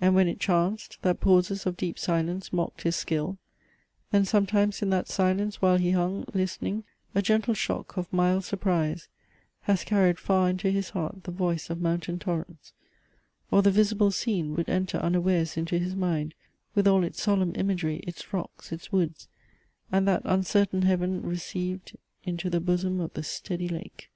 [0.00, 3.36] And when it chanced, That pauses of deep silence mocked his skill,
[4.12, 6.84] Then sometimes in that silence, while he hung Listening,
[7.16, 9.08] a gentle shock of mild surprise
[9.62, 12.74] Has carried far into his heart the voice Of mountain torrents;
[13.50, 16.34] or the visible scene Would enter unawares into his mind
[16.76, 19.26] With all its solemn imagery, its rocks, Its woods,
[19.90, 24.12] and that uncertain heaven, received Into the bosom of the steady lake."